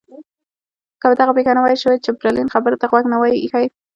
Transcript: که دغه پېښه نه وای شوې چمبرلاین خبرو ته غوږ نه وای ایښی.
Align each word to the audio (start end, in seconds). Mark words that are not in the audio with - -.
که 1.01 1.07
دغه 1.19 1.31
پېښه 1.37 1.53
نه 1.55 1.61
وای 1.63 1.77
شوې 1.81 2.03
چمبرلاین 2.05 2.53
خبرو 2.53 2.79
ته 2.81 2.85
غوږ 2.91 3.05
نه 3.11 3.17
وای 3.17 3.33
ایښی. 3.39 3.65